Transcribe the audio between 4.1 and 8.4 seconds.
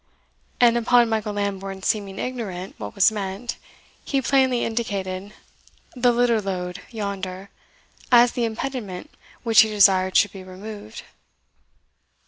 plainly indicated "the litter load, yonder," as